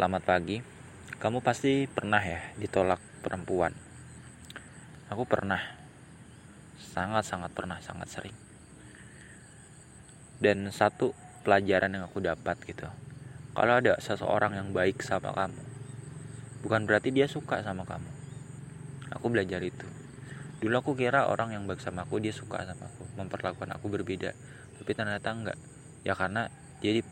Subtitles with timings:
[0.00, 0.56] Selamat pagi.
[1.20, 3.76] Kamu pasti pernah ya ditolak perempuan.
[5.12, 5.60] Aku pernah.
[6.80, 8.32] Sangat-sangat pernah, sangat sering.
[10.40, 11.12] Dan satu
[11.44, 12.88] pelajaran yang aku dapat gitu.
[13.52, 15.60] Kalau ada seseorang yang baik sama kamu,
[16.64, 18.08] bukan berarti dia suka sama kamu.
[19.20, 19.84] Aku belajar itu.
[20.64, 24.32] Dulu aku kira orang yang baik sama aku dia suka sama aku, memperlakukan aku berbeda.
[24.80, 25.60] Tapi ternyata enggak.
[26.08, 26.48] Ya karena
[26.80, 27.04] dia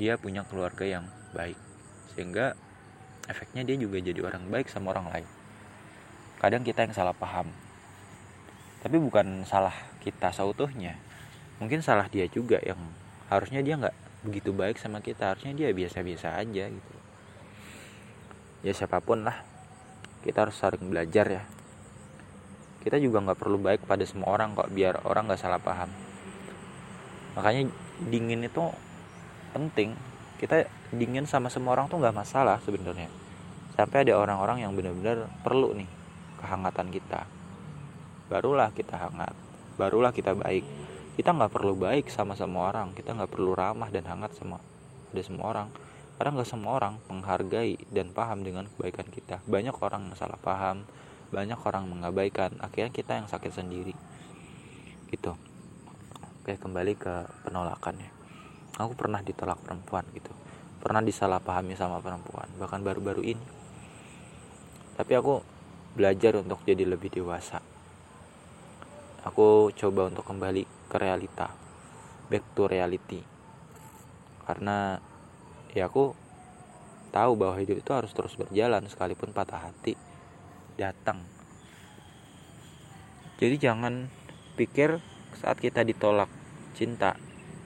[0.00, 1.73] dia punya keluarga yang baik
[2.12, 2.52] sehingga
[3.24, 5.28] efeknya dia juga jadi orang baik sama orang lain.
[6.44, 7.48] Kadang kita yang salah paham.
[8.84, 9.72] Tapi bukan salah
[10.04, 11.00] kita seutuhnya.
[11.56, 12.76] Mungkin salah dia juga yang
[13.32, 13.96] harusnya dia nggak
[14.28, 15.32] begitu baik sama kita.
[15.32, 16.94] Harusnya dia biasa-biasa aja gitu.
[18.60, 19.40] Ya siapa pun lah.
[20.20, 21.42] Kita harus saling belajar ya.
[22.84, 25.88] Kita juga nggak perlu baik pada semua orang kok biar orang nggak salah paham.
[27.40, 27.72] Makanya
[28.04, 28.68] dingin itu
[29.56, 29.96] penting
[30.44, 33.08] kita dingin sama semua orang tuh nggak masalah sebenarnya.
[33.72, 35.88] Sampai ada orang-orang yang benar-benar perlu nih
[36.36, 37.24] kehangatan kita.
[38.28, 39.32] Barulah kita hangat.
[39.80, 40.68] Barulah kita baik.
[41.16, 42.92] Kita nggak perlu baik sama semua orang.
[42.92, 44.60] Kita nggak perlu ramah dan hangat sama
[45.16, 45.68] ada semua orang.
[46.20, 49.40] Karena nggak semua orang menghargai dan paham dengan kebaikan kita.
[49.48, 50.84] Banyak orang yang salah paham.
[51.32, 52.52] Banyak orang mengabaikan.
[52.60, 53.96] Akhirnya kita yang sakit sendiri.
[55.08, 55.32] Gitu.
[56.44, 58.23] Oke kembali ke penolakannya
[58.78, 60.30] aku pernah ditolak perempuan gitu.
[60.82, 62.48] Pernah disalahpahami sama perempuan.
[62.60, 63.46] Bahkan baru-baru ini.
[64.94, 65.40] Tapi aku
[65.94, 67.62] belajar untuk jadi lebih dewasa.
[69.24, 71.48] Aku coba untuk kembali ke realita.
[72.28, 73.24] Back to reality.
[74.44, 75.00] Karena
[75.72, 76.12] ya aku
[77.14, 79.96] tahu bahwa hidup itu harus terus berjalan sekalipun patah hati
[80.76, 81.22] datang.
[83.38, 84.10] Jadi jangan
[84.58, 84.98] pikir
[85.38, 86.30] saat kita ditolak
[86.74, 87.18] cinta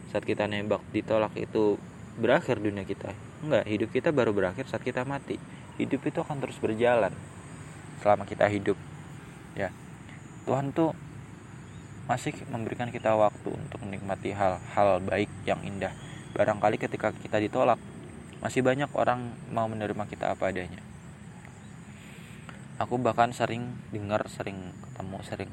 [0.08, 1.76] saat kita nembak ditolak itu
[2.18, 3.12] berakhir dunia kita?
[3.44, 5.36] Enggak hidup kita baru berakhir saat kita mati.
[5.78, 7.14] Hidup itu akan terus berjalan
[8.02, 8.78] selama kita hidup
[9.54, 9.70] ya.
[10.46, 10.96] Tuhan tuh
[12.08, 15.92] masih memberikan kita waktu untuk menikmati hal-hal baik yang indah.
[16.32, 17.76] Barangkali ketika kita ditolak
[18.40, 20.80] masih banyak orang mau menerima kita apa adanya.
[22.78, 25.52] Aku bahkan sering dengar sering ketemu sering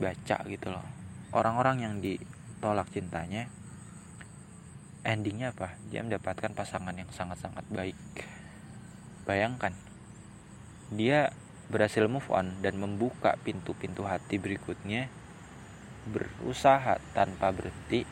[0.00, 0.86] baca gitu loh.
[1.30, 3.46] Orang-orang yang ditolak cintanya
[5.04, 5.76] endingnya apa?
[5.88, 7.98] Dia mendapatkan pasangan yang sangat-sangat baik.
[9.24, 9.72] Bayangkan
[10.90, 11.30] dia
[11.70, 15.06] berhasil move on dan membuka pintu-pintu hati berikutnya
[16.10, 18.02] berusaha tanpa berhenti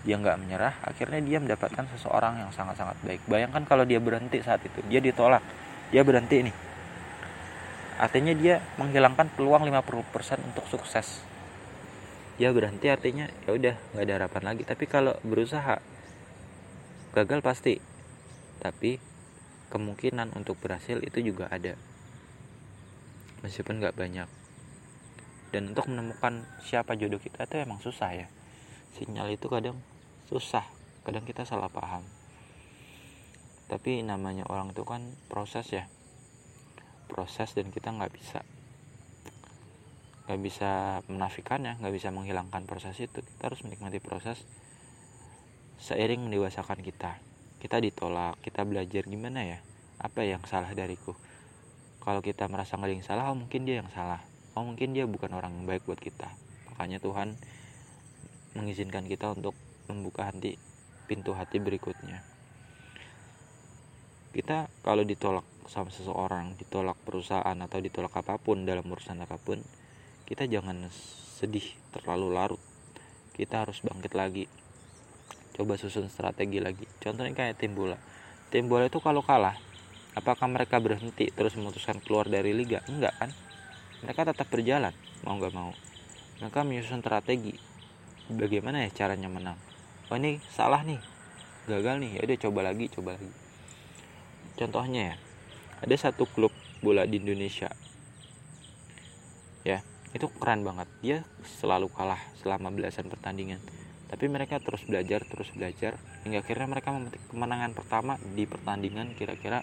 [0.00, 3.20] dia nggak menyerah akhirnya dia mendapatkan seseorang yang sangat-sangat baik.
[3.24, 5.40] Bayangkan kalau dia berhenti saat itu dia ditolak
[5.92, 6.56] dia berhenti nih.
[8.00, 11.20] Artinya dia menghilangkan peluang 50% untuk sukses.
[12.40, 14.62] Dia berhenti artinya ya udah nggak ada harapan lagi.
[14.64, 15.76] Tapi kalau berusaha
[17.10, 17.74] gagal pasti.
[18.60, 19.00] Tapi
[19.70, 21.74] kemungkinan untuk berhasil itu juga ada.
[23.42, 24.28] Meskipun nggak banyak.
[25.50, 28.26] Dan untuk menemukan siapa jodoh kita itu emang susah ya.
[28.94, 29.78] Sinyal itu kadang
[30.30, 30.62] susah.
[31.02, 32.06] Kadang kita salah paham.
[33.66, 35.90] Tapi namanya orang itu kan proses ya.
[37.10, 38.46] Proses dan kita nggak bisa.
[40.30, 40.70] Nggak bisa
[41.10, 43.18] menafikannya nggak bisa menghilangkan proses itu.
[43.18, 44.46] Kita harus menikmati proses
[45.80, 47.16] seiring mendewasakan kita.
[47.56, 49.58] Kita ditolak kita belajar gimana ya?
[49.96, 51.16] Apa yang salah dariku?
[52.04, 54.20] Kalau kita merasa nggak ada yang salah oh mungkin dia yang salah.
[54.52, 56.28] Oh mungkin dia bukan orang yang baik buat kita.
[56.72, 57.32] Makanya Tuhan
[58.52, 59.56] mengizinkan kita untuk
[59.88, 60.60] membuka hati
[61.08, 62.20] pintu hati berikutnya.
[64.36, 69.64] Kita kalau ditolak sama seseorang ditolak perusahaan atau ditolak apa pun dalam urusan apa pun
[70.28, 70.92] kita jangan
[71.40, 71.64] sedih
[71.96, 72.62] terlalu larut.
[73.32, 74.44] Kita harus bangkit lagi
[75.54, 76.86] coba susun strategi lagi.
[77.02, 77.98] Contohnya kayak tim bola.
[78.50, 79.54] Tim bola itu kalau kalah
[80.14, 82.82] apakah mereka berhenti terus memutuskan keluar dari liga?
[82.90, 83.30] Enggak kan?
[84.02, 85.72] Mereka tetap berjalan mau nggak mau.
[86.40, 87.54] Mereka menyusun strategi.
[88.30, 89.58] Bagaimana ya caranya menang?
[90.08, 91.02] Oh ini salah nih.
[91.68, 92.10] Gagal nih.
[92.18, 93.32] Ya udah coba lagi coba lagi.
[94.56, 95.16] Contohnya ya
[95.80, 97.68] ada satu klub bola di Indonesia.
[99.66, 99.84] Ya
[100.16, 100.88] itu keren banget.
[101.04, 103.60] Dia selalu kalah selama belasan pertandingan
[104.10, 105.94] tapi mereka terus belajar terus belajar
[106.26, 109.62] hingga akhirnya mereka memetik kemenangan pertama di pertandingan kira-kira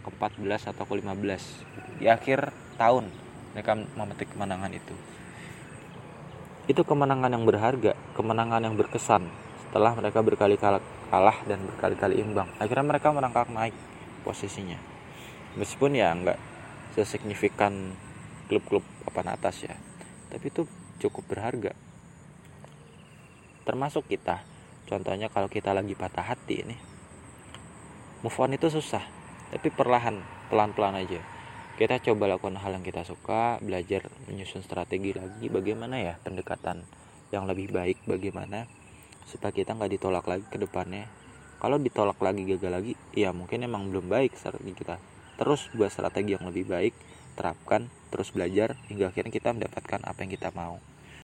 [0.00, 2.48] ke 14 atau ke 15 di akhir
[2.80, 3.12] tahun
[3.52, 4.94] mereka memetik kemenangan itu.
[6.64, 9.28] Itu kemenangan yang berharga kemenangan yang berkesan
[9.68, 10.80] setelah mereka berkali-kali
[11.12, 12.48] kalah dan berkali-kali imbang.
[12.56, 13.76] Akhirnya mereka merangkak naik
[14.24, 14.80] posisinya.
[15.60, 16.40] Meskipun ya nggak
[16.96, 17.94] sesignifikan
[18.48, 19.74] klub-klub papan atas ya
[20.30, 20.66] tapi itu
[20.98, 21.72] cukup berharga
[23.64, 24.44] termasuk kita.
[24.84, 26.76] Contohnya kalau kita lagi patah hati ini
[28.24, 29.04] move on itu susah
[29.52, 31.20] tapi perlahan pelan-pelan aja.
[31.74, 36.86] Kita coba lakukan hal yang kita suka belajar menyusun strategi lagi bagaimana ya pendekatan
[37.34, 38.64] yang lebih baik bagaimana
[39.26, 41.04] supaya kita nggak ditolak lagi ke depannya.
[41.60, 44.96] Kalau ditolak lagi gagal lagi ya mungkin emang belum baik strategi kita.
[45.36, 46.94] Terus buat strategi yang lebih baik
[47.34, 50.78] terapkan terus belajar hingga akhirnya kita mendapatkan apa yang kita mau